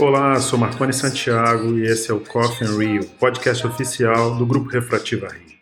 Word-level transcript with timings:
Olá, 0.00 0.40
sou 0.40 0.58
Marconi 0.58 0.92
Santiago 0.92 1.78
e 1.78 1.84
esse 1.86 2.10
é 2.10 2.14
o 2.14 2.18
Coffee 2.18 2.66
and 2.66 2.76
Rio, 2.76 3.04
podcast 3.20 3.64
oficial 3.64 4.34
do 4.34 4.44
Grupo 4.44 4.68
Refrativa 4.68 5.28
Rio. 5.28 5.54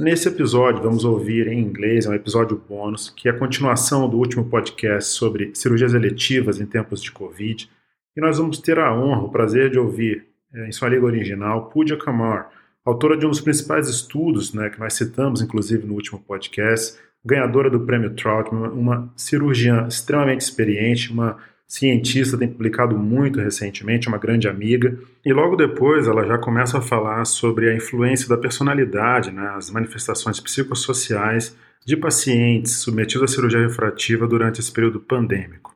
Nesse 0.00 0.26
episódio 0.26 0.82
vamos 0.82 1.04
ouvir 1.04 1.46
em 1.46 1.60
inglês, 1.60 2.04
é 2.04 2.10
um 2.10 2.14
episódio 2.14 2.60
bônus, 2.68 3.08
que 3.08 3.28
é 3.28 3.30
a 3.30 3.38
continuação 3.38 4.08
do 4.08 4.18
último 4.18 4.44
podcast 4.46 5.12
sobre 5.12 5.52
cirurgias 5.54 5.94
eletivas 5.94 6.60
em 6.60 6.66
tempos 6.66 7.00
de 7.00 7.12
Covid, 7.12 7.70
e 8.16 8.20
nós 8.20 8.38
vamos 8.38 8.58
ter 8.58 8.76
a 8.80 8.92
honra, 8.92 9.22
o 9.22 9.30
prazer 9.30 9.70
de 9.70 9.78
ouvir, 9.78 10.26
eh, 10.52 10.66
em 10.66 10.72
sua 10.72 10.88
língua 10.88 11.10
original, 11.10 11.70
Pooja 11.70 11.96
Kamar, 11.96 12.50
autora 12.84 13.16
de 13.16 13.24
um 13.24 13.30
dos 13.30 13.40
principais 13.40 13.88
estudos, 13.88 14.52
né, 14.52 14.68
que 14.68 14.80
nós 14.80 14.94
citamos 14.94 15.40
inclusive 15.40 15.86
no 15.86 15.94
último 15.94 16.18
podcast, 16.18 16.98
ganhadora 17.24 17.70
do 17.70 17.86
prêmio 17.86 18.14
Troutman, 18.16 18.70
uma 18.70 19.12
cirurgiã 19.14 19.86
extremamente 19.86 20.40
experiente, 20.40 21.12
uma 21.12 21.38
cientista, 21.70 22.36
tem 22.36 22.48
publicado 22.48 22.98
muito 22.98 23.38
recentemente, 23.38 24.08
uma 24.08 24.18
grande 24.18 24.48
amiga. 24.48 24.98
E 25.24 25.32
logo 25.32 25.54
depois 25.54 26.08
ela 26.08 26.26
já 26.26 26.36
começa 26.36 26.78
a 26.78 26.82
falar 26.82 27.24
sobre 27.24 27.70
a 27.70 27.76
influência 27.76 28.28
da 28.28 28.36
personalidade, 28.36 29.30
né, 29.30 29.52
as 29.56 29.70
manifestações 29.70 30.40
psicossociais 30.40 31.56
de 31.86 31.96
pacientes 31.96 32.78
submetidos 32.78 33.30
à 33.30 33.34
cirurgia 33.34 33.60
refrativa 33.60 34.26
durante 34.26 34.58
esse 34.58 34.72
período 34.72 34.98
pandêmico. 34.98 35.72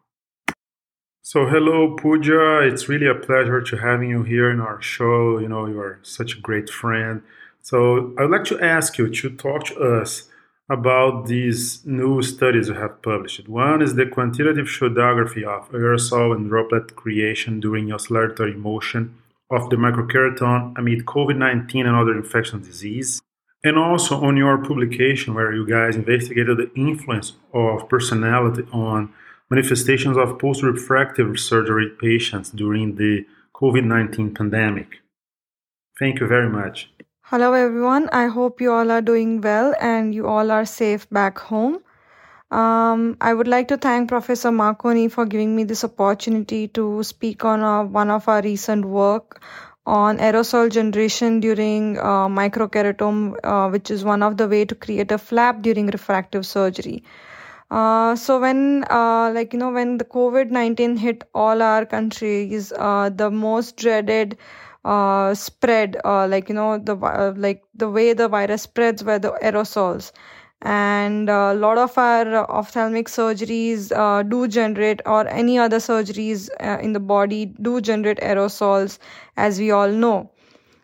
So 1.23 1.47
hello 1.47 1.95
Pooja, 1.95 2.66
it's 2.66 2.88
really 2.88 3.09
a 3.09 3.15
pleasure 3.15 3.63
to 3.63 3.77
having 3.77 4.11
you 4.11 4.23
here 4.23 4.52
in 4.52 4.61
our 4.61 4.83
show. 4.83 5.41
You 5.41 5.49
know, 5.49 5.69
you 5.69 5.80
are 5.80 5.99
such 6.02 6.37
a 6.37 6.40
great 6.43 6.71
friend. 6.71 7.23
So 7.63 8.13
I'd 8.18 8.30
like 8.30 8.45
to 8.46 8.59
ask 8.61 8.99
you 8.99 9.09
to 9.09 9.30
talk 9.30 9.65
to 9.73 9.80
us 9.80 10.29
about 10.70 11.26
these 11.26 11.84
new 11.84 12.23
studies 12.23 12.68
you 12.68 12.74
have 12.74 13.02
published. 13.02 13.48
One 13.48 13.82
is 13.82 13.95
the 13.95 14.07
quantitative 14.07 14.66
shadowgraphy 14.66 15.45
of 15.45 15.71
aerosol 15.71 16.34
and 16.34 16.48
droplet 16.48 16.96
creation 16.96 17.60
during 17.60 17.93
oscillatory 17.93 18.54
motion 18.54 19.15
of 19.51 19.68
the 19.68 19.76
microkeratome 19.76 20.74
amid 20.79 21.04
COVID 21.04 21.37
19 21.37 21.87
and 21.87 21.96
other 21.96 22.16
infectious 22.16 22.66
disease. 22.66 23.21
And 23.62 23.79
also 23.79 24.23
on 24.23 24.37
your 24.37 24.59
publication, 24.59 25.34
where 25.34 25.52
you 25.52 25.66
guys 25.66 25.96
investigated 25.96 26.59
the 26.59 26.71
influence 26.74 27.32
of 27.52 27.88
personality 27.88 28.62
on 28.73 29.12
manifestations 29.51 30.16
of 30.16 30.38
post 30.38 30.62
refractive 30.62 31.38
surgery 31.38 31.88
patients 31.88 32.51
during 32.51 32.96
the 32.96 33.26
COVID 33.54 33.84
19 33.84 34.34
pandemic. 34.34 35.01
Thank 35.99 36.21
you 36.21 36.26
very 36.26 36.49
much. 36.49 36.90
Hello, 37.29 37.55
everyone. 37.55 38.11
I 38.13 38.27
hope 38.27 38.61
you 38.61 38.71
all 38.71 38.91
are 38.91 39.01
doing 39.01 39.41
well 39.41 39.75
and 39.80 40.15
you 40.15 40.27
all 40.27 40.51
are 40.51 40.67
safe 40.67 41.09
back 41.09 41.39
home. 41.39 41.79
Um, 42.51 43.17
I 43.19 43.33
would 43.33 43.49
like 43.49 43.69
to 43.69 43.79
thank 43.79 44.11
Professor 44.11 44.53
Marconi 44.53 45.09
for 45.09 45.25
giving 45.25 45.57
me 45.57 45.65
this 45.65 45.85
opportunity 45.85 46.69
to 46.69 47.02
speak 47.02 47.43
on 47.47 47.63
uh, 47.63 47.83
one 47.85 48.11
of 48.11 48.29
our 48.29 48.43
recent 48.43 48.85
work 48.85 49.41
on 49.87 50.19
aerosol 50.19 50.71
generation 50.71 51.41
during 51.41 51.99
uh, 51.99 52.29
microkeratome, 52.29 53.37
uh, 53.43 53.71
which 53.71 53.91
is 53.91 54.05
one 54.05 54.23
of 54.23 54.37
the 54.37 54.47
way 54.47 54.67
to 54.67 54.75
create 54.75 55.11
a 55.11 55.17
flap 55.17 55.63
during 55.63 55.87
refractive 55.87 56.45
surgery. 56.45 57.02
Uh, 57.71 58.15
so 58.17 58.39
when 58.39 58.85
uh, 58.91 59.33
like 59.35 59.55
you 59.55 59.59
know 59.59 59.71
when 59.71 59.97
the 59.97 60.05
covid-19 60.05 60.99
hit 60.99 61.25
all 61.35 61.63
our 61.63 61.87
countries 61.87 62.71
uh, 62.79 63.09
the 63.09 63.30
most 63.30 63.77
dreaded 63.79 64.37
uh, 64.84 65.34
spread 65.34 65.97
uh, 66.04 66.27
like 66.28 66.49
you 66.49 66.54
know 66.54 66.78
the 66.78 66.97
uh, 66.97 67.32
like 67.37 67.62
the 67.75 67.88
way 67.88 68.12
the 68.12 68.28
virus 68.28 68.62
spreads 68.62 69.04
were 69.04 69.19
the 69.19 69.32
aerosols. 69.43 70.12
And 70.62 71.28
a 71.28 71.53
lot 71.53 71.77
of 71.77 71.97
our 71.99 72.50
ophthalmic 72.50 73.09
surgeries 73.09 73.91
do 74.31 74.49
generate 74.49 75.03
or 75.05 75.28
any 75.28 75.59
other 75.59 75.77
surgeries 75.77 76.49
in 76.81 76.95
the 76.95 77.00
body 77.00 77.47
do 77.61 77.83
generate 77.83 78.19
aerosols 78.21 78.99
as 79.37 79.59
we 79.59 79.71
all 79.71 79.91
know. 79.91 80.31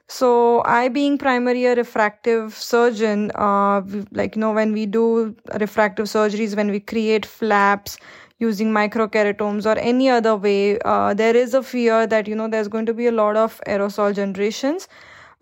So 0.09 0.63
I, 0.65 0.89
being 0.89 1.19
primary 1.19 1.67
a 1.67 1.75
refractive 1.77 2.55
surgeon, 2.55 3.31
uh, 3.37 3.83
like 4.11 4.35
you 4.37 4.41
know, 4.41 4.53
when 4.53 4.73
we 4.73 4.87
do 4.87 5.37
refractive 5.59 6.07
surgeries, 6.07 6.57
when 6.57 6.71
we 6.71 6.81
create 6.81 7.25
flaps 7.25 7.97
using 8.41 8.73
microkeratomes 8.73 9.67
or 9.67 9.79
any 9.79 10.09
other 10.09 10.35
way, 10.35 10.79
uh, 10.81 11.15
there 11.15 11.37
is 11.37 11.55
a 11.55 11.63
fear 11.63 12.07
that 12.07 12.27
you 12.27 12.35
know 12.35 12.49
there's 12.49 12.69
going 12.69 12.87
to 12.87 12.95
be 12.95 13.07
a 13.07 13.13
lot 13.13 13.37
of 13.37 13.61
aerosol 13.67 14.15
generations. 14.15 14.89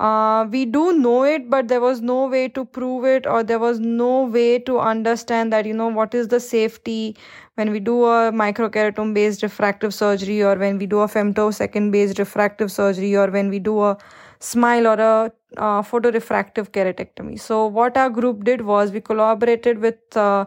Uh, 0.01 0.47
we 0.51 0.65
do 0.65 0.93
know 0.97 1.25
it, 1.25 1.49
but 1.51 1.67
there 1.67 1.81
was 1.81 2.01
no 2.01 2.27
way 2.29 2.47
to 2.49 2.65
prove 2.65 3.05
it, 3.05 3.27
or 3.27 3.43
there 3.43 3.59
was 3.59 3.81
no 3.81 4.25
way 4.37 4.59
to 4.59 4.79
understand 4.79 5.53
that 5.53 5.67
you 5.67 5.75
know 5.75 5.89
what 5.89 6.15
is 6.15 6.29
the 6.29 6.39
safety 6.39 7.17
when 7.57 7.73
we 7.73 7.81
do 7.81 8.05
a 8.05 8.31
microkeratome 8.31 9.13
based 9.15 9.43
refractive 9.43 9.93
surgery, 9.95 10.41
or 10.43 10.55
when 10.55 10.79
we 10.79 10.87
do 10.87 11.01
a 11.01 11.09
femtosecond 11.09 11.91
based 11.91 12.19
refractive 12.19 12.71
surgery, 12.71 13.17
or 13.17 13.29
when 13.29 13.49
we 13.49 13.59
do 13.59 13.81
a 13.83 13.97
smile 14.39 14.87
or 14.87 15.01
a 15.01 15.33
uh, 15.57 15.83
photorefractive 15.83 16.71
keratectomy. 16.71 17.41
So 17.41 17.67
what 17.67 17.97
our 17.97 18.11
group 18.11 18.45
did 18.45 18.61
was 18.63 18.93
we 18.93 19.01
collaborated 19.01 19.81
with 19.81 20.17
uh, 20.17 20.45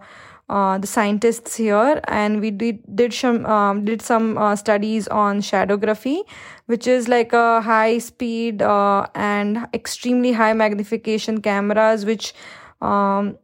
uh, 0.49 0.77
the 0.77 0.87
scientists 0.87 1.55
here. 1.55 2.01
And 2.07 2.41
we 2.41 2.51
did 2.51 2.79
did 2.95 3.13
some 3.13 3.45
um, 3.45 3.85
did 3.85 4.01
some 4.01 4.37
uh, 4.37 4.55
studies 4.55 5.07
on 5.07 5.41
shadowgraphy 5.41 6.23
which 6.67 6.87
is 6.87 7.07
like 7.09 7.33
a 7.33 7.61
high 7.61 7.97
speed 7.97 8.61
uh, 8.61 9.05
and 9.13 9.67
extremely 9.73 10.31
high 10.31 10.53
magnification 10.53 11.41
cameras 11.41 12.05
which 12.05 12.33
um, 12.81 13.37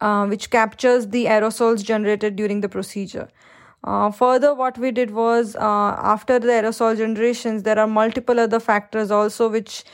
uh, 0.00 0.26
which 0.26 0.50
captures 0.50 1.08
the 1.08 1.26
aerosols 1.26 1.84
generated 1.84 2.36
during 2.36 2.60
the 2.60 2.68
procedure. 2.68 3.28
Uh, 3.84 4.10
further, 4.10 4.54
what 4.54 4.78
we 4.78 4.92
did 4.92 5.10
was 5.10 5.56
uh, 5.56 5.96
after 6.14 6.38
the 6.38 6.48
aerosol 6.48 6.96
generations, 6.96 7.64
there 7.64 7.78
are 7.78 7.86
multiple 7.86 8.38
other 8.38 8.60
factors 8.60 9.10
also 9.10 9.48
which 9.48 9.84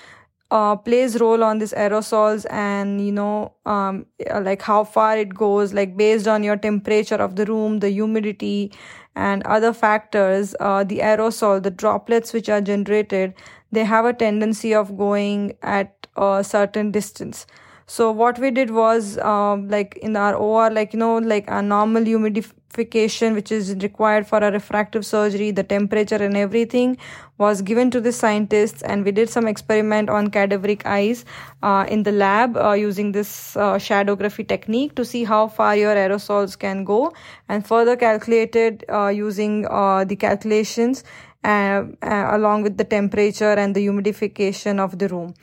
uh, 0.50 0.76
plays 0.76 1.20
role 1.20 1.44
on 1.44 1.59
these 1.59 1.72
aerosols 1.72 2.47
and 2.50 3.04
you 3.04 3.12
know 3.12 3.53
um, 3.66 4.06
like 4.42 4.62
how 4.62 4.82
far 4.84 5.16
it 5.19 5.34
goes 5.34 5.75
like 5.75 5.97
based 5.97 6.26
on 6.26 6.42
your 6.42 6.56
temperature 6.56 7.16
of 7.16 7.36
the 7.36 7.44
room 7.47 7.81
the 7.81 7.91
humidity 7.91 8.72
and 9.14 9.42
other 9.44 9.72
factors 9.72 10.54
uh, 10.60 10.82
the 10.84 10.98
aerosol 10.98 11.62
the 11.62 11.70
droplets 11.70 12.32
which 12.32 12.48
are 12.48 12.60
generated 12.60 13.34
they 13.72 13.84
have 13.84 14.04
a 14.04 14.12
tendency 14.12 14.75
of 14.75 14.97
going 14.97 15.53
at 15.62 16.06
a 16.16 16.42
certain 16.42 16.91
distance. 16.91 17.47
So 17.87 18.10
what 18.10 18.38
we 18.38 18.50
did 18.50 18.70
was 18.70 19.19
um, 19.19 19.69
like 19.69 19.97
in 20.03 20.16
our 20.16 20.34
or 20.34 20.70
like 20.70 20.92
you 20.92 20.98
know 20.98 21.19
like 21.19 21.44
a 21.48 21.62
normal 21.62 22.04
humidity 22.04 22.48
which 22.77 23.51
is 23.51 23.75
required 23.83 24.27
for 24.27 24.39
a 24.39 24.53
refractive 24.53 25.05
surgery 25.05 25.51
the 25.51 25.65
temperature 25.65 26.17
and 26.17 26.37
everything 26.37 26.97
was 27.39 27.62
given 27.62 27.91
to 27.91 28.01
the 28.01 28.12
scientists 28.12 28.83
and 28.83 29.05
we 29.05 29.12
did 29.12 29.29
some 29.29 29.47
experiment 29.47 30.11
on 30.11 30.29
cadaveric 30.29 30.84
eyes 30.84 31.25
uh, 31.62 31.84
in 31.89 32.03
the 32.03 32.12
lab 32.12 32.56
uh, 32.56 32.73
using 32.73 33.12
this 33.12 33.56
uh, 33.56 33.75
shadowgraphy 33.75 34.47
technique 34.47 34.95
to 34.95 35.05
see 35.05 35.25
how 35.25 35.49
far 35.49 35.77
your 35.77 35.95
aerosols 35.95 36.59
can 36.59 36.84
go 36.84 37.12
and 37.49 37.67
further 37.67 37.97
calculated 37.97 38.85
uh, 38.89 39.09
using 39.09 39.67
uh, 39.71 40.05
the 40.05 40.17
calculations 40.17 41.05
uh, 41.45 41.85
along 42.03 42.62
with 42.62 42.77
the 42.77 42.85
temperature 42.85 43.55
and 43.55 43.75
the 43.75 43.87
humidification 43.87 44.79
of 44.79 44.99
the 44.99 45.09
room 45.09 45.35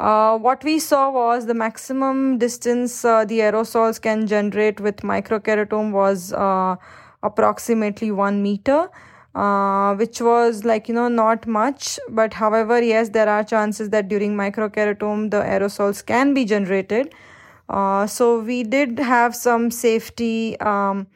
uh, 0.00 0.38
what 0.38 0.64
we 0.64 0.78
saw 0.78 1.10
was 1.10 1.44
the 1.44 1.52
maximum 1.52 2.38
distance 2.38 3.04
uh, 3.04 3.24
the 3.26 3.40
aerosols 3.40 4.00
can 4.00 4.26
generate 4.26 4.80
with 4.80 5.02
microkeratome 5.02 5.92
was 5.92 6.32
uh, 6.32 6.74
approximately 7.22 8.10
one 8.10 8.42
meter, 8.42 8.88
uh, 9.34 9.94
which 9.96 10.22
was 10.22 10.64
like 10.64 10.88
you 10.88 10.94
know 10.94 11.08
not 11.08 11.46
much. 11.46 11.98
But 12.08 12.32
however, 12.32 12.80
yes, 12.82 13.10
there 13.10 13.28
are 13.28 13.44
chances 13.44 13.90
that 13.90 14.08
during 14.08 14.36
microkeratome 14.36 15.30
the 15.30 15.42
aerosols 15.42 16.04
can 16.04 16.32
be 16.32 16.46
generated. 16.46 17.14
Uh, 17.68 18.06
so 18.06 18.40
we 18.40 18.62
did 18.62 18.98
have 18.98 19.36
some 19.36 19.70
safety. 19.70 20.58
Um, 20.60 21.08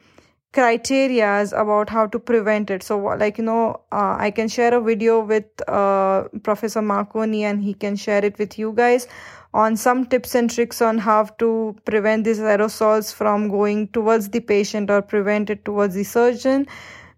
criterias 0.55 1.51
about 1.61 1.89
how 1.89 2.07
to 2.07 2.17
prevent 2.17 2.69
it. 2.71 2.81
So 2.81 2.97
like 2.97 3.37
you 3.37 3.43
know 3.43 3.81
uh, 3.91 4.15
i 4.25 4.31
can 4.31 4.47
share 4.47 4.73
a 4.73 4.81
video 4.81 5.19
with 5.19 5.45
uh, 5.67 6.23
professor 6.43 6.81
marconi 6.81 7.43
and 7.43 7.63
he 7.63 7.73
can 7.73 7.95
share 7.95 8.23
it 8.23 8.37
with 8.39 8.57
you 8.57 8.71
guys 8.73 9.07
on 9.53 9.77
some 9.77 10.05
tips 10.05 10.35
and 10.35 10.49
tricks 10.53 10.81
on 10.81 10.97
how 10.97 11.23
to 11.43 11.49
prevent 11.85 12.25
these 12.25 12.39
aerosols 12.39 13.13
from 13.13 13.49
going 13.49 13.87
towards 13.99 14.29
the 14.29 14.39
patient 14.39 14.89
or 14.89 15.01
prevent 15.01 15.49
it 15.49 15.63
towards 15.63 15.95
the 15.95 16.03
surgeon 16.03 16.67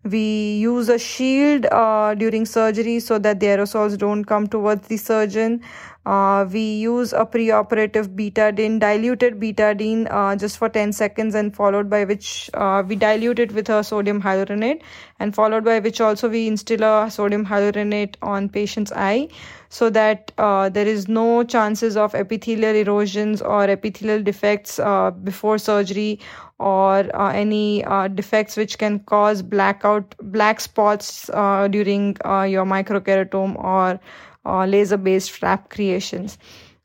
we 0.04 0.58
use 0.58 0.90
a 0.90 1.00
shield 1.00 1.66
uh, 1.66 2.14
during 2.16 2.46
surgery 2.46 3.00
so 3.00 3.20
that 3.20 3.40
the 3.40 3.48
aerosols 3.48 3.98
don't 3.98 4.24
come 4.26 4.48
towards 4.48 4.88
the 4.88 4.98
surgeon. 4.98 5.62
Uh, 6.06 6.48
we 6.50 6.76
use 6.76 7.12
a 7.12 7.26
preoperative 7.26 8.16
betadine, 8.16 8.80
diluted 8.80 9.42
betadine, 9.42 10.08
uh, 10.10 10.38
just 10.38 10.58
for 10.58 10.70
10 10.70 10.94
seconds, 10.94 11.36
and 11.36 11.54
followed 11.54 11.90
by 11.90 12.06
which 12.06 12.50
uh, 12.54 12.82
we 12.88 12.96
dilute 12.96 13.40
it 13.40 13.52
with 13.52 13.68
a 13.68 13.84
sodium 13.84 14.22
hyaluronate, 14.22 14.82
and 15.20 15.36
followed 15.36 15.66
by 15.66 15.80
which 15.80 16.00
also 16.00 16.30
we 16.30 16.48
instill 16.48 16.82
a 16.82 17.12
sodium 17.12 17.46
hyaluronate 17.46 18.16
on 18.22 18.48
patient's 18.48 18.94
eye, 18.94 19.28
so 19.68 19.90
that 19.90 20.32
uh, 20.38 20.70
there 20.70 20.88
is 20.88 21.10
no 21.10 21.44
chances 21.44 21.98
of 21.98 22.16
epithelial 22.16 22.74
erosions 22.74 23.42
or 23.42 23.66
epithelial 23.66 24.24
defects 24.24 24.80
uh, 24.80 25.12
before 25.12 25.58
surgery 25.58 26.22
or 26.60 27.06
uh, 27.16 27.32
any 27.32 27.84
uh, 27.86 28.08
defects 28.08 28.58
which 28.58 28.78
can 28.78 29.00
cause 29.00 29.42
blackout 29.42 30.16
black 30.22 30.60
spots 30.60 31.30
uh, 31.34 31.68
during 31.68 32.18
uh, 32.26 32.42
your 32.44 32.66
microkeratome 32.66 33.56
or 33.64 34.00
uh, 34.46 34.66
laser 34.66 34.98
based 34.98 35.32
flap 35.32 35.70
creations. 35.70 36.38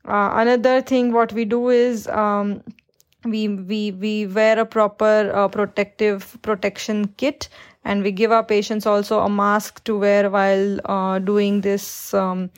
Uh, 0.05 0.31
another 0.33 0.81
thing 0.81 1.11
what 1.11 1.33
we 1.33 1.45
do 1.45 1.69
is 1.69 2.07
um, 2.09 2.61
we 3.25 3.47
we 3.47 3.91
we 3.91 4.27
wear 4.27 4.59
a 4.59 4.65
proper 4.65 5.49
protective 5.51 6.37
protection 6.41 7.07
kit 7.17 7.47
and 7.85 8.03
we 8.03 8.11
give 8.11 8.31
our 8.31 8.43
patients 8.43 8.85
also 8.85 9.19
a 9.19 9.29
mask 9.29 9.83
to 9.85 9.97
wear 9.97 10.29
while 10.29 11.19
doing 11.21 11.61
this 11.61 12.13
um, 12.13 12.49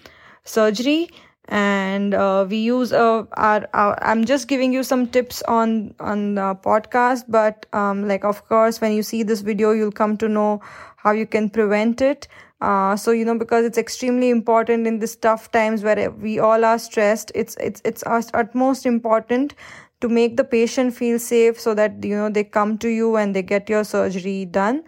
surgery 0.44 1.10
and 1.48 2.14
uh, 2.14 2.46
we 2.50 2.58
use 2.58 2.92
uh, 2.92 3.24
our, 3.34 3.68
our, 3.74 4.04
i'm 4.04 4.26
just 4.26 4.48
giving 4.48 4.74
you 4.74 4.84
some 4.84 5.08
tips 5.08 5.44
on 5.44 5.94
on 6.00 6.36
the 6.36 6.56
podcast 6.64 7.26
but 7.28 7.66
um, 7.74 8.08
like 8.08 8.24
of 8.24 8.48
course 8.48 8.82
when 8.82 8.92
you 8.92 9.04
see 9.04 9.22
this 9.22 9.42
video 9.42 9.72
you'll 9.72 9.92
come 9.92 10.18
to 10.18 10.28
know 10.28 10.60
how 11.06 11.12
you 11.12 11.28
can 11.28 11.50
prevent 11.52 12.02
it. 12.02 12.28
Uh, 12.62 12.96
so 12.96 13.12
you 13.12 13.26
know 13.26 13.38
because 13.38 13.66
it's 13.66 13.78
extremely 13.78 14.30
important 14.30 14.88
in 14.88 14.98
these 15.00 15.16
tough 15.16 15.52
times 15.52 15.84
where 15.84 16.10
we 16.10 16.40
all 16.40 16.64
are 16.64 16.80
stressed 16.80 17.32
it's 17.36 17.58
it's 17.60 17.82
it's 17.84 18.04
utmost 18.08 18.86
important 18.86 19.54
to 20.00 20.08
make 20.08 20.38
the 20.38 20.44
patient 20.44 20.96
feel 20.96 21.20
safe 21.20 21.60
so 21.60 21.74
that 21.76 22.02
you 22.04 22.16
know 22.16 22.30
they 22.30 22.46
come 22.46 22.78
to 22.78 22.88
you 22.88 23.18
and 23.18 23.36
they 23.36 23.44
get 23.44 23.70
your 23.70 23.84
surgery 23.84 24.46
done 24.46 24.82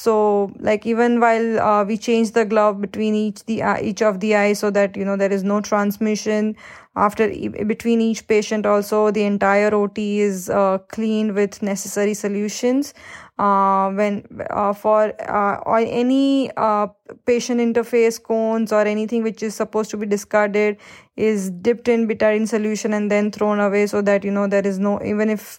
so 0.00 0.50
like 0.58 0.86
even 0.86 1.20
while 1.20 1.60
uh, 1.60 1.84
we 1.84 1.96
change 1.98 2.30
the 2.32 2.44
glove 2.44 2.80
between 2.80 3.14
each 3.14 3.44
the 3.44 3.62
uh, 3.62 3.78
each 3.88 4.00
of 4.00 4.20
the 4.20 4.34
eyes 4.34 4.58
so 4.58 4.70
that 4.70 4.96
you 4.96 5.04
know 5.04 5.16
there 5.22 5.32
is 5.38 5.44
no 5.44 5.60
transmission 5.60 6.56
after 6.96 7.28
between 7.72 8.00
each 8.00 8.26
patient 8.26 8.64
also 8.64 9.10
the 9.10 9.24
entire 9.24 9.70
ot 9.80 9.98
is 9.98 10.48
uh, 10.48 10.78
cleaned 10.88 11.34
with 11.34 11.62
necessary 11.62 12.14
solutions. 12.14 12.94
Uh, 13.38 13.90
when 13.92 14.16
uh, 14.50 14.72
for 14.72 15.14
uh, 15.26 15.56
or 15.64 15.78
any 15.78 16.50
uh, 16.58 16.86
patient 17.24 17.58
interface 17.58 18.22
cones 18.22 18.70
or 18.70 18.82
anything 18.82 19.22
which 19.22 19.42
is 19.42 19.54
supposed 19.54 19.90
to 19.90 19.96
be 19.96 20.06
discarded 20.06 20.76
is 21.16 21.50
dipped 21.68 21.88
in 21.88 22.06
betadine 22.06 22.46
solution 22.46 22.92
and 22.92 23.10
then 23.10 23.30
thrown 23.30 23.58
away 23.58 23.86
so 23.86 24.02
that 24.02 24.24
you 24.24 24.30
know 24.30 24.46
there 24.46 24.66
is 24.66 24.78
no 24.78 25.00
even 25.02 25.30
if 25.30 25.58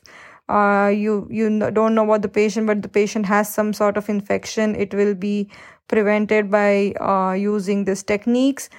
uh, 0.49 0.91
you 0.93 1.27
you 1.29 1.49
don't 1.71 1.95
know 1.95 2.03
about 2.03 2.21
the 2.21 2.29
patient 2.29 2.67
but 2.67 2.81
the 2.81 2.89
patient 2.89 3.25
has 3.25 3.53
some 3.53 3.73
sort 3.73 3.97
of 3.97 4.09
infection. 4.09 4.75
It 4.75 4.93
will 4.93 5.15
be 5.15 5.49
prevented 5.87 6.49
by 6.51 6.93
uh, 6.99 7.33
using 7.33 7.85
these 7.85 8.03
techniques. 8.03 8.69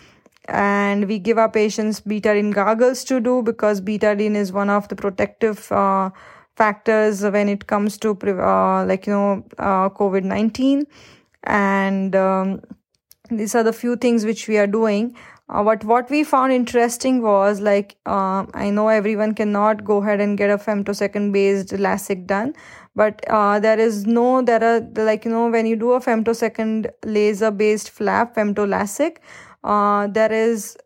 And 0.48 1.06
we 1.06 1.18
give 1.20 1.38
our 1.38 1.48
patients 1.50 2.00
betadine 2.00 2.52
gargles 2.52 3.04
to 3.04 3.20
do 3.20 3.42
because 3.42 3.80
betadine 3.80 4.34
is 4.34 4.52
one 4.52 4.70
of 4.70 4.88
the 4.88 4.96
protective 4.96 5.70
uh, 5.70 6.10
factors 6.56 7.22
when 7.22 7.48
it 7.48 7.66
comes 7.66 7.96
to 7.98 8.10
uh, 8.10 8.84
like 8.84 9.06
you 9.06 9.12
know 9.12 9.44
uh, 9.58 9.88
covid-19 9.88 10.84
and 11.44 12.14
um, 12.14 12.60
these 13.30 13.54
are 13.54 13.62
the 13.62 13.72
few 13.72 13.96
things 13.96 14.24
which 14.24 14.48
we 14.48 14.58
are 14.58 14.66
doing 14.66 15.16
uh, 15.52 15.62
but 15.62 15.84
what 15.84 16.08
we 16.10 16.24
found 16.24 16.52
interesting 16.52 17.20
was 17.22 17.60
like 17.60 17.96
uh, 18.06 18.46
I 18.54 18.70
know 18.70 18.88
everyone 18.88 19.34
cannot 19.34 19.84
go 19.84 19.98
ahead 19.98 20.20
and 20.20 20.38
get 20.38 20.50
a 20.50 20.56
femtosecond 20.56 21.32
based 21.32 21.68
LASIK 21.68 22.26
done, 22.26 22.54
but 22.96 23.22
uh, 23.28 23.60
there 23.60 23.78
is 23.78 24.06
no 24.06 24.40
there 24.42 24.64
are 24.64 24.80
like 25.04 25.26
you 25.26 25.30
know 25.30 25.48
when 25.50 25.66
you 25.66 25.76
do 25.76 25.92
a 25.92 26.00
femtosecond 26.00 26.90
laser 27.04 27.50
based 27.50 27.90
flap 27.90 28.34
femto 28.34 28.66
LASIK, 28.66 29.18
uh, 29.64 30.06
there 30.06 30.32
is 30.32 30.76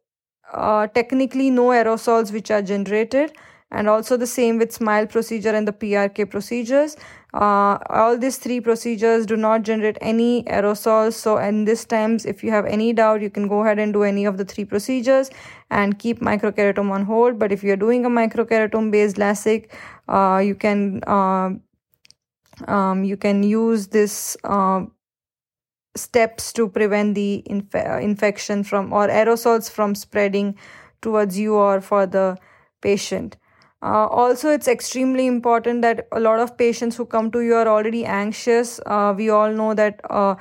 uh, 0.53 0.89
technically 0.89 1.51
no 1.51 1.69
aerosols 1.69 2.33
which 2.33 2.51
are 2.51 2.63
generated 2.63 3.33
and 3.71 3.89
also 3.89 4.17
the 4.17 4.27
same 4.27 4.59
with 4.59 4.73
smile 4.73 5.07
procedure 5.07 5.51
and 5.51 5.67
the 5.67 5.73
PRK 5.73 6.31
procedures. 6.31 6.97
Uh, 7.35 7.79
all 7.91 8.17
these 8.17 8.39
three 8.39 8.61
procedures 8.61 9.27
do 9.27 9.37
not 9.37 9.63
generate 9.63 9.99
any 10.01 10.45
aerosols. 10.45 11.15
So, 11.15 11.37
in 11.37 11.65
this 11.65 11.85
times, 11.85 12.25
if 12.25 12.43
you 12.45 12.51
have 12.51 12.65
any 12.65 12.93
doubt, 12.93 13.23
you 13.23 13.31
can 13.31 13.49
go 13.49 13.63
ahead 13.63 13.79
and 13.79 13.93
do 13.93 14.05
any 14.05 14.25
of 14.25 14.39
the 14.39 14.45
three 14.45 14.65
procedures 14.65 15.31
and 15.71 15.99
keep 15.99 16.21
microkeratome 16.21 16.91
on 16.91 17.05
hold. 17.05 17.39
But 17.39 17.53
if 17.53 17.63
you're 17.63 17.77
doing 17.77 18.07
a 18.07 18.09
microkeratome 18.09 18.91
based 18.91 19.17
LASIK, 19.17 19.69
uh, 20.09 20.39
you 20.39 20.55
can 20.55 21.03
uh, 21.07 21.51
um, 22.67 23.05
you 23.05 23.17
can 23.17 23.43
use 23.43 23.89
this 23.89 24.37
uh, 24.45 24.85
steps 25.97 26.53
to 26.53 26.69
prevent 26.69 27.15
the 27.15 27.43
inf- 27.47 27.75
infection 27.75 28.63
from 28.63 28.93
or 28.93 29.09
aerosols 29.09 29.71
from 29.71 29.95
spreading 29.95 30.57
towards 31.03 31.39
you 31.39 31.55
or 31.55 31.81
for 31.81 32.07
the 32.07 32.39
patient. 32.81 33.37
Uh, 33.83 34.07
also, 34.07 34.51
it's 34.51 34.69
extremely 34.69 35.27
important 35.27 35.83
that 35.83 36.09
a 36.13 36.19
lot 36.21 36.39
of 36.41 36.57
patients 36.57 36.97
who 36.97 37.05
come 37.05 37.31
to 37.31 37.41
you 37.41 37.55
are 37.55 37.69
already 37.69 38.05
anxious. 38.05 38.81
Uh, 38.87 39.15
we 39.17 39.29
all 39.29 39.53
know 39.53 39.75
that, 39.75 40.01
uh, 40.11 40.35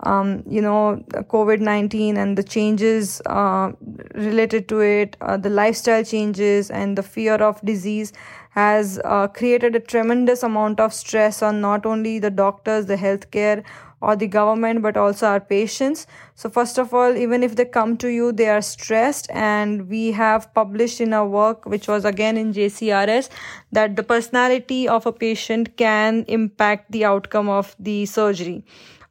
um, 0.00 0.42
you 0.46 0.60
know, 0.60 1.02
COVID 1.12 1.60
19 1.60 2.16
and 2.16 2.36
the 2.36 2.42
changes 2.42 3.20
uh, 3.26 3.72
related 4.14 4.68
to 4.68 4.80
it, 4.80 5.16
uh, 5.20 5.36
the 5.36 5.48
lifestyle 5.48 6.04
changes, 6.04 6.70
and 6.70 6.98
the 6.98 7.02
fear 7.02 7.34
of 7.36 7.60
disease 7.62 8.12
has 8.50 9.00
uh, 9.04 9.26
created 9.28 9.74
a 9.74 9.80
tremendous 9.80 10.42
amount 10.42 10.78
of 10.78 10.92
stress 10.92 11.42
on 11.42 11.60
not 11.62 11.86
only 11.86 12.18
the 12.18 12.30
doctors, 12.30 12.86
the 12.86 12.96
healthcare 12.96 13.64
or 14.02 14.16
the 14.16 14.26
government 14.26 14.82
but 14.82 14.96
also 14.96 15.26
our 15.28 15.40
patients. 15.40 16.06
So 16.34 16.50
first 16.50 16.78
of 16.78 16.92
all 16.92 17.16
even 17.16 17.42
if 17.42 17.56
they 17.56 17.64
come 17.64 17.96
to 17.98 18.08
you 18.08 18.32
they 18.32 18.48
are 18.48 18.60
stressed 18.60 19.30
and 19.30 19.88
we 19.88 20.12
have 20.12 20.52
published 20.52 21.00
in 21.00 21.14
our 21.14 21.26
work 21.26 21.64
which 21.64 21.88
was 21.88 22.04
again 22.04 22.36
in 22.36 22.52
jcrs 22.52 23.28
that 23.70 23.96
the 23.96 24.02
personality 24.02 24.88
of 24.88 25.06
a 25.06 25.12
patient 25.12 25.76
can 25.76 26.24
impact 26.28 26.90
the 26.90 27.04
outcome 27.04 27.48
of 27.48 27.76
the 27.78 28.04
surgery. 28.06 28.64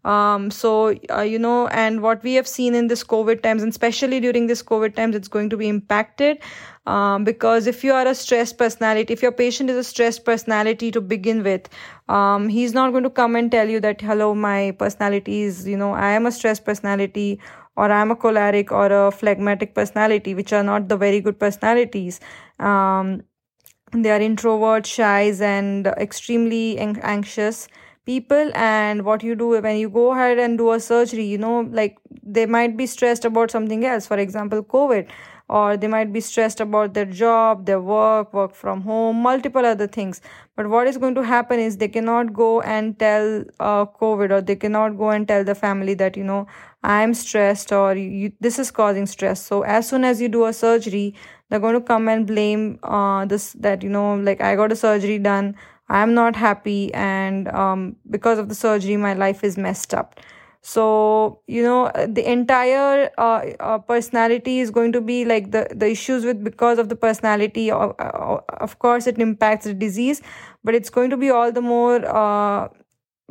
Um, 0.03 0.49
so 0.49 0.95
uh, 1.11 1.21
you 1.21 1.37
know 1.37 1.67
and 1.67 2.01
what 2.01 2.23
we 2.23 2.33
have 2.33 2.47
seen 2.47 2.73
in 2.73 2.87
this 2.87 3.03
covid 3.03 3.43
times 3.43 3.61
and 3.61 3.69
especially 3.69 4.19
during 4.19 4.47
this 4.47 4.63
covid 4.63 4.95
times 4.95 5.15
it's 5.15 5.27
going 5.27 5.51
to 5.51 5.57
be 5.57 5.69
impacted 5.69 6.39
um, 6.85 7.23
because 7.23 7.67
if 7.67 7.83
you 7.83 7.93
are 7.93 8.07
a 8.07 8.15
stressed 8.15 8.57
personality 8.57 9.13
if 9.13 9.21
your 9.21 9.31
patient 9.31 9.69
is 9.69 9.77
a 9.77 9.83
stressed 9.83 10.25
personality 10.25 10.91
to 10.91 11.01
begin 11.01 11.43
with 11.43 11.69
um, 12.09 12.49
he's 12.49 12.73
not 12.73 12.91
going 12.91 13.03
to 13.03 13.09
come 13.09 13.35
and 13.35 13.51
tell 13.51 13.69
you 13.69 13.79
that 13.79 14.01
hello 14.01 14.33
my 14.33 14.71
personality 14.79 15.41
is 15.41 15.67
you 15.67 15.77
know 15.77 15.93
i 15.93 16.11
am 16.11 16.25
a 16.25 16.31
stressed 16.31 16.65
personality 16.65 17.39
or 17.75 17.91
i'm 17.91 18.11
a 18.11 18.15
choleric 18.15 18.71
or 18.71 18.87
a 18.87 19.11
phlegmatic 19.11 19.75
personality 19.75 20.33
which 20.33 20.51
are 20.53 20.63
not 20.63 20.89
the 20.89 20.97
very 20.97 21.21
good 21.21 21.39
personalities. 21.39 22.19
Um, 22.59 23.23
they 23.93 24.11
are 24.11 24.21
introvert 24.21 24.85
shy 24.85 25.31
and 25.41 25.87
extremely 25.87 26.77
anxious 26.79 27.67
people. 28.05 28.51
And 28.55 29.03
what 29.05 29.23
you 29.23 29.35
do 29.35 29.49
when 29.61 29.77
you 29.77 29.89
go 29.89 30.11
ahead 30.13 30.39
and 30.39 30.57
do 30.57 30.71
a 30.71 30.79
surgery 30.79 31.25
you 31.25 31.37
know 31.37 31.61
like 31.71 31.97
they 32.23 32.45
might 32.45 32.77
be 32.77 32.85
stressed 32.85 33.25
about 33.25 33.51
something 33.51 33.85
else 33.85 34.07
for 34.07 34.17
example 34.17 34.63
covid 34.63 35.07
or 35.59 35.75
they 35.75 35.87
might 35.93 36.11
be 36.13 36.21
stressed 36.21 36.61
about 36.65 36.93
their 36.93 37.09
job 37.21 37.65
their 37.65 37.81
work 37.81 38.33
work 38.33 38.55
from 38.55 38.81
home 38.81 39.21
multiple 39.21 39.65
other 39.65 39.87
things. 39.87 40.21
But 40.55 40.69
what 40.69 40.87
is 40.87 40.97
going 40.97 41.15
to 41.15 41.23
happen 41.23 41.59
is 41.59 41.77
they 41.77 41.87
cannot 41.87 42.33
go 42.33 42.61
and 42.61 42.97
tell 42.97 43.43
uh, 43.59 43.85
covid 44.01 44.31
or 44.31 44.41
they 44.41 44.55
cannot 44.55 44.97
go 44.97 45.09
and 45.09 45.27
tell 45.27 45.43
the 45.43 45.55
family 45.55 45.95
that 45.95 46.17
you 46.17 46.23
know 46.23 46.47
i'm 46.83 47.13
stressed 47.13 47.71
or 47.71 47.95
you, 47.95 48.31
this 48.39 48.59
is 48.59 48.71
causing 48.71 49.05
stress. 49.05 49.45
So 49.45 49.61
as 49.63 49.89
soon 49.89 50.05
as 50.05 50.21
you 50.21 50.29
do 50.29 50.45
a 50.45 50.53
surgery 50.53 51.13
they're 51.49 51.59
going 51.59 51.75
to 51.75 51.81
come 51.81 52.07
and 52.07 52.25
blame 52.25 52.79
uh, 52.83 53.25
this 53.25 53.51
that 53.53 53.83
you 53.83 53.89
know 53.89 54.15
like 54.15 54.41
i 54.41 54.55
got 54.55 54.71
a 54.71 54.75
surgery 54.75 55.19
done 55.19 55.55
i'm 55.89 56.13
not 56.13 56.35
happy 56.35 56.93
and 56.93 57.49
um, 57.49 57.95
because 58.09 58.39
of 58.39 58.47
the 58.49 58.55
surgery 58.55 58.95
my 58.97 59.13
life 59.13 59.43
is 59.43 59.57
messed 59.57 59.93
up 59.93 60.19
so 60.61 61.41
you 61.47 61.63
know 61.63 61.91
the 62.07 62.23
entire 62.31 63.09
uh, 63.17 63.41
uh, 63.59 63.77
personality 63.79 64.59
is 64.59 64.69
going 64.71 64.91
to 64.91 65.01
be 65.01 65.25
like 65.25 65.51
the 65.51 65.67
the 65.75 65.89
issues 65.89 66.23
with 66.25 66.43
because 66.43 66.77
of 66.77 66.89
the 66.89 66.95
personality 66.95 67.71
of, 67.71 67.95
uh, 67.99 68.37
of 68.59 68.77
course 68.79 69.07
it 69.07 69.17
impacts 69.19 69.65
the 69.65 69.73
disease 69.73 70.21
but 70.63 70.75
it's 70.75 70.89
going 70.89 71.09
to 71.09 71.17
be 71.17 71.29
all 71.31 71.51
the 71.51 71.61
more 71.61 72.05
uh, 72.05 72.67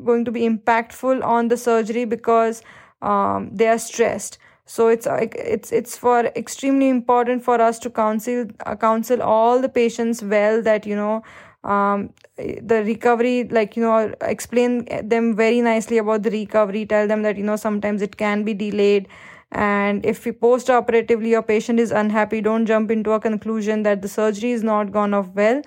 going 0.05 0.25
to 0.25 0.33
be 0.33 0.49
impactful 0.49 1.23
on 1.25 1.49
the 1.49 1.57
surgery 1.57 2.05
because 2.05 2.63
um, 3.03 3.51
they 3.55 3.69
are 3.69 3.79
stressed. 3.79 4.39
So 4.67 4.87
it's 4.89 5.07
it's 5.11 5.73
it's 5.73 5.97
for 5.99 6.27
extremely 6.37 6.89
important 6.89 7.43
for 7.43 7.61
us 7.61 7.79
to 7.81 7.91
counsel 7.91 8.47
uh, 8.65 8.77
counsel 8.77 9.21
all 9.21 9.61
the 9.61 9.69
patients 9.69 10.23
well 10.23 10.63
that 10.63 10.87
you 10.87 10.95
know 10.95 11.23
um, 11.65 12.13
the 12.37 12.83
recovery 12.85 13.45
like 13.45 13.77
you 13.77 13.83
know 13.83 14.15
explain 14.23 14.87
them 15.05 15.37
very 15.37 15.61
nicely 15.61 15.99
about 15.99 16.23
the 16.23 16.31
recovery 16.31 16.87
tell 16.87 17.07
them 17.07 17.23
that 17.23 17.37
you 17.37 17.43
know 17.45 17.57
sometimes 17.57 18.03
it 18.03 18.17
can 18.17 18.45
be 18.45 18.55
delayed. 18.55 19.09
And 19.53 20.07
if 20.07 20.27
post 20.41 20.71
operatively 20.71 21.31
your 21.31 21.43
patient 21.43 21.81
is 21.81 21.91
unhappy 21.91 22.41
don't 22.41 22.67
jump 22.67 22.91
into 22.91 23.13
a 23.13 23.21
conclusion 23.21 23.83
that 23.83 24.01
the 24.01 24.09
surgery 24.09 24.53
is 24.53 24.63
not 24.63 24.93
gone 24.93 25.13
off 25.13 25.29
well. 25.35 25.63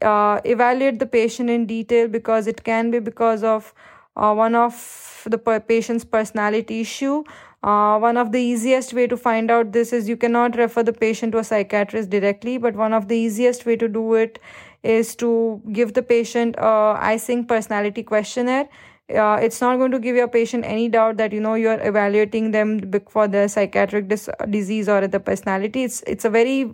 Uh, 0.00 0.40
evaluate 0.44 0.98
the 0.98 1.06
patient 1.06 1.50
in 1.50 1.66
detail 1.66 2.08
because 2.08 2.46
it 2.46 2.64
can 2.64 2.90
be 2.90 2.98
because 2.98 3.42
of 3.42 3.74
uh, 4.16 4.34
one 4.34 4.54
of 4.54 5.26
the 5.28 5.38
patient's 5.38 6.04
personality 6.04 6.80
issue. 6.80 7.22
Uh, 7.62 7.96
one 7.98 8.16
of 8.16 8.32
the 8.32 8.40
easiest 8.40 8.92
way 8.92 9.06
to 9.06 9.16
find 9.16 9.50
out 9.50 9.70
this 9.72 9.92
is 9.92 10.08
you 10.08 10.16
cannot 10.16 10.56
refer 10.56 10.82
the 10.82 10.92
patient 10.92 11.30
to 11.30 11.38
a 11.38 11.44
psychiatrist 11.44 12.10
directly 12.10 12.58
but 12.58 12.74
one 12.74 12.92
of 12.92 13.06
the 13.06 13.16
easiest 13.16 13.64
way 13.64 13.76
to 13.76 13.86
do 13.86 14.14
it 14.14 14.40
is 14.82 15.14
to 15.16 15.62
give 15.72 15.94
the 15.94 16.02
patient 16.02 16.56
a 16.58 16.98
Eysenck 17.00 17.48
personality 17.48 18.02
questionnaire. 18.02 18.68
Uh, 19.14 19.38
it's 19.42 19.60
not 19.60 19.76
going 19.76 19.90
to 19.90 19.98
give 19.98 20.16
your 20.16 20.28
patient 20.28 20.64
any 20.64 20.88
doubt 20.88 21.16
that 21.18 21.32
you 21.32 21.40
know 21.40 21.54
you're 21.54 21.80
evaluating 21.86 22.50
them 22.52 22.90
for 23.08 23.28
the 23.28 23.46
psychiatric 23.46 24.08
dis- 24.08 24.30
disease 24.48 24.88
or 24.88 25.06
the 25.06 25.20
personality. 25.20 25.84
It's 25.84 26.02
it's 26.06 26.24
a 26.24 26.30
very 26.30 26.72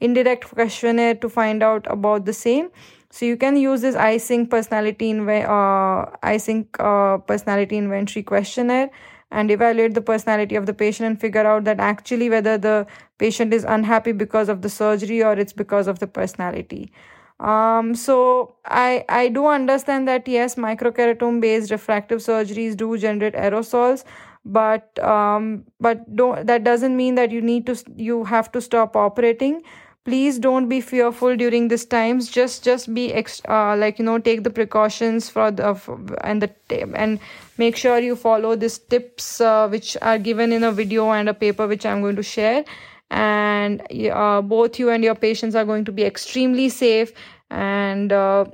indirect 0.00 0.48
questionnaire 0.50 1.14
to 1.16 1.28
find 1.28 1.62
out 1.62 1.86
about 1.90 2.26
the 2.26 2.32
same. 2.32 2.70
So 3.10 3.26
you 3.26 3.36
can 3.36 3.56
use 3.56 3.80
this 3.80 3.96
Eysenck 3.96 4.50
personality 4.50 5.12
inve- 5.12 5.48
uh, 5.48 6.16
Eysenck 6.22 6.66
uh, 6.78 7.18
personality 7.18 7.76
inventory 7.76 8.22
questionnaire 8.22 8.90
and 9.32 9.50
evaluate 9.50 9.94
the 9.94 10.00
personality 10.00 10.54
of 10.56 10.66
the 10.66 10.74
patient 10.74 11.06
and 11.08 11.20
figure 11.20 11.46
out 11.46 11.64
that 11.64 11.80
actually 11.80 12.30
whether 12.30 12.56
the 12.58 12.86
patient 13.18 13.52
is 13.52 13.64
unhappy 13.64 14.12
because 14.12 14.48
of 14.48 14.62
the 14.62 14.68
surgery 14.68 15.22
or 15.22 15.32
it's 15.32 15.52
because 15.52 15.88
of 15.88 15.98
the 15.98 16.06
personality 16.06 16.92
um, 17.40 17.94
so 17.94 18.54
I 18.66 19.04
I 19.08 19.28
do 19.28 19.46
understand 19.46 20.06
that 20.08 20.28
yes, 20.28 20.56
microkeratome 20.56 21.40
based 21.40 21.70
refractive 21.70 22.18
surgeries 22.18 22.76
do 22.76 22.98
generate 22.98 23.34
aerosols, 23.34 24.04
but 24.44 25.02
um, 25.02 25.64
but 25.80 26.14
don't 26.14 26.46
that 26.46 26.64
doesn't 26.64 26.96
mean 26.96 27.14
that 27.14 27.30
you 27.30 27.40
need 27.40 27.64
to 27.66 27.82
you 27.96 28.24
have 28.24 28.52
to 28.52 28.60
stop 28.60 28.94
operating. 28.94 29.62
Please 30.04 30.38
don't 30.38 30.68
be 30.68 30.80
fearful 30.80 31.34
during 31.36 31.68
these 31.68 31.86
times. 31.86 32.30
Just 32.30 32.62
just 32.62 32.92
be 32.92 33.12
ex- 33.14 33.42
uh, 33.48 33.74
like 33.76 33.98
you 33.98 34.04
know 34.04 34.18
take 34.18 34.44
the 34.44 34.50
precautions 34.50 35.30
for 35.30 35.50
the 35.50 35.74
and 36.22 36.42
the 36.42 36.50
and 36.94 37.20
make 37.56 37.76
sure 37.76 37.98
you 38.00 38.16
follow 38.16 38.54
these 38.54 38.78
tips 38.78 39.40
uh, 39.40 39.66
which 39.68 39.96
are 40.02 40.18
given 40.18 40.52
in 40.52 40.62
a 40.62 40.72
video 40.72 41.10
and 41.10 41.28
a 41.28 41.34
paper 41.34 41.66
which 41.66 41.86
I'm 41.86 42.02
going 42.02 42.16
to 42.16 42.22
share 42.22 42.64
and 43.10 43.82
uh, 44.12 44.42
both 44.42 44.78
you 44.78 44.90
and 44.90 45.02
your 45.04 45.14
patients 45.14 45.54
are 45.54 45.64
going 45.64 45.84
to 45.84 45.92
be 45.92 46.04
extremely 46.04 46.68
safe. 46.68 47.12
And 47.50 48.12
uh, 48.12 48.44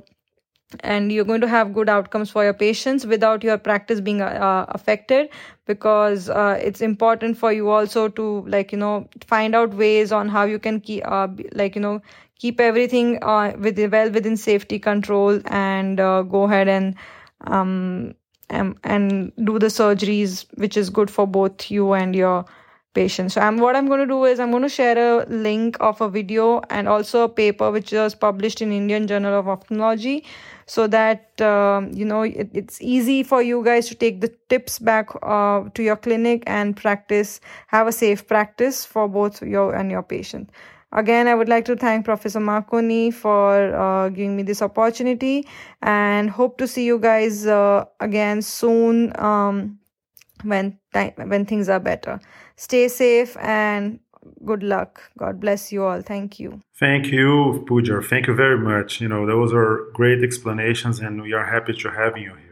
and 0.81 1.11
you're 1.11 1.23
going 1.25 1.41
to 1.41 1.47
have 1.47 1.73
good 1.73 1.87
outcomes 1.87 2.29
for 2.29 2.43
your 2.43 2.53
patients 2.53 3.05
without 3.05 3.43
your 3.43 3.57
practice 3.57 4.01
being 4.01 4.21
uh, 4.21 4.65
affected. 4.69 5.29
Because 5.65 6.29
uh, 6.29 6.59
it's 6.61 6.81
important 6.81 7.37
for 7.37 7.51
you 7.51 7.69
also 7.69 8.07
to 8.09 8.41
like 8.47 8.71
you 8.71 8.77
know 8.77 9.07
find 9.25 9.55
out 9.55 9.73
ways 9.73 10.11
on 10.11 10.29
how 10.29 10.43
you 10.45 10.59
can 10.59 10.79
keep 10.79 11.03
uh, 11.05 11.27
like 11.53 11.75
you 11.75 11.81
know 11.81 12.01
keep 12.39 12.59
everything 12.59 13.19
uh, 13.21 13.53
with 13.59 13.79
well 13.91 14.09
within 14.11 14.37
safety 14.37 14.79
control 14.79 15.41
and 15.47 15.99
uh, 15.99 16.21
go 16.21 16.43
ahead 16.43 16.67
and 16.67 16.95
um 17.47 18.13
and, 18.49 18.77
and 18.83 19.33
do 19.43 19.59
the 19.59 19.67
surgeries 19.67 20.45
which 20.57 20.77
is 20.77 20.89
good 20.89 21.11
for 21.11 21.27
both 21.27 21.69
you 21.69 21.91
and 21.93 22.15
your 22.15 22.45
So 22.97 23.41
I'm 23.41 23.57
what 23.57 23.75
I'm 23.75 23.87
going 23.87 23.99
to 23.99 24.07
do 24.07 24.25
is 24.25 24.39
I'm 24.39 24.49
going 24.49 24.63
to 24.63 24.69
share 24.69 24.97
a 24.97 25.23
link 25.27 25.77
of 25.79 26.01
a 26.01 26.09
video 26.09 26.61
and 26.71 26.87
also 26.87 27.25
a 27.25 27.29
paper 27.29 27.69
which 27.69 27.91
was 27.91 28.15
published 28.15 28.59
in 28.59 28.71
Indian 28.71 29.05
Journal 29.05 29.37
of 29.37 29.47
Ophthalmology 29.47 30.25
so 30.65 30.87
that 30.87 31.39
um, 31.39 31.91
you 31.93 32.05
know 32.05 32.23
it, 32.23 32.49
it's 32.53 32.81
easy 32.81 33.21
for 33.21 33.43
you 33.43 33.63
guys 33.63 33.87
to 33.89 33.95
take 33.95 34.21
the 34.21 34.33
tips 34.49 34.79
back 34.79 35.09
uh, 35.21 35.63
to 35.75 35.83
your 35.83 35.95
clinic 35.95 36.41
and 36.47 36.75
practice 36.75 37.39
have 37.67 37.85
a 37.85 37.91
safe 37.91 38.27
practice 38.27 38.83
for 38.83 39.07
both 39.07 39.43
you 39.43 39.69
and 39.69 39.91
your 39.91 40.01
patient. 40.01 40.49
Again 40.91 41.27
i 41.27 41.35
would 41.35 41.49
like 41.49 41.65
to 41.65 41.75
thank 41.75 42.05
professor 42.05 42.39
marconi 42.39 43.11
for 43.11 43.75
uh, 43.75 44.09
giving 44.09 44.35
me 44.35 44.41
this 44.41 44.61
opportunity 44.61 45.45
and 45.83 46.29
hope 46.31 46.57
to 46.57 46.67
see 46.67 46.85
you 46.85 46.97
guys 46.97 47.45
uh, 47.45 47.85
again 47.99 48.41
soon 48.41 49.11
um, 49.19 49.77
when 50.43 50.79
time 50.93 51.13
when 51.27 51.45
things 51.45 51.69
are 51.69 51.79
better 51.79 52.19
stay 52.57 52.87
safe 52.89 53.37
and 53.39 53.99
good 54.43 54.63
luck. 54.63 54.99
God 55.17 55.39
bless 55.39 55.71
you 55.71 55.83
all. 55.83 56.01
Thank 56.01 56.39
you. 56.39 56.61
Thank 56.79 57.11
you, 57.11 57.65
Poojar. 57.67 58.03
Thank 58.03 58.27
you 58.27 58.35
very 58.35 58.59
much. 58.59 59.01
You 59.01 59.07
know, 59.07 59.25
those 59.25 59.53
are 59.53 59.89
great 59.93 60.23
explanations 60.23 60.99
and 60.99 61.21
we 61.21 61.33
are 61.33 61.45
happy 61.45 61.73
to 61.73 61.89
have 61.89 62.17
you 62.17 62.31
here. 62.35 62.47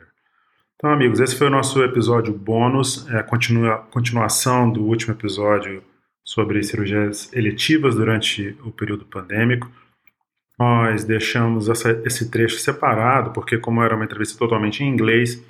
Então, 0.76 0.92
amigos, 0.92 1.20
esse 1.20 1.36
foi 1.36 1.48
o 1.48 1.50
nosso 1.50 1.82
episódio 1.84 2.34
bônus, 2.34 3.08
é 3.10 3.20
a 3.20 3.24
continua, 3.24 3.78
continuação 3.92 4.70
do 4.70 4.84
último 4.84 5.14
episódio 5.14 5.82
sobre 6.24 6.62
cirurgias 6.64 7.32
eletivas 7.34 7.96
durante 7.96 8.58
o 8.64 8.72
período 8.72 9.06
pandêmico. 9.06 9.72
Nós 10.60 11.04
deixamos 11.04 11.70
essa, 11.70 11.92
esse 12.06 12.30
trecho 12.30 12.60
separado, 12.60 13.32
porque, 13.32 13.58
como 13.58 13.84
era 13.84 13.96
uma 13.96 14.06
entrevista 14.06 14.38
totalmente 14.38 14.84
em 14.84 14.88
inglês, 14.88 15.42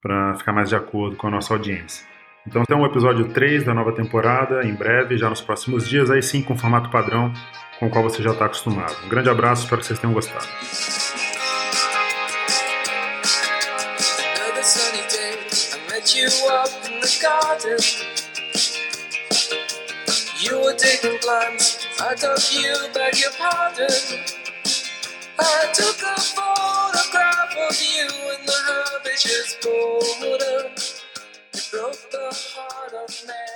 para 0.00 0.34
ficar 0.36 0.52
mais 0.52 0.68
de 0.68 0.76
acordo 0.76 1.16
com 1.16 1.26
a 1.26 1.30
nossa 1.30 1.52
audiência. 1.52 2.09
Então 2.50 2.64
tem 2.64 2.76
um 2.76 2.84
episódio 2.84 3.28
3 3.28 3.62
da 3.62 3.72
nova 3.72 3.92
temporada, 3.92 4.66
em 4.66 4.74
breve, 4.74 5.16
já 5.16 5.30
nos 5.30 5.40
próximos 5.40 5.88
dias, 5.88 6.10
aí 6.10 6.20
sim 6.20 6.42
com 6.42 6.54
o 6.54 6.58
formato 6.58 6.90
padrão 6.90 7.32
com 7.78 7.86
o 7.86 7.90
qual 7.90 8.02
você 8.02 8.20
já 8.20 8.32
está 8.32 8.46
acostumado. 8.46 8.96
Um 9.04 9.08
grande 9.08 9.30
abraço, 9.30 9.62
espero 9.62 9.80
que 9.80 9.86
vocês 9.86 10.00
tenham 10.00 10.12
gostado. 10.12 10.44
I 25.42 25.72
took 25.72 26.02
a 26.02 26.20
photograph 26.20 27.56
of 27.56 27.80
you 27.80 28.08
in 28.34 28.44
the 28.44 28.58
habituous 28.92 29.56
border. 29.62 30.99
broke 31.72 32.10
the 32.10 32.30
heart 32.32 32.94
of 32.94 33.26
man. 33.26 33.49